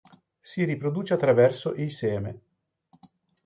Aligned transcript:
Si 0.41 0.63
riproduce 0.63 1.13
attraverso 1.13 1.75
i 1.75 1.91
seme. 1.91 2.41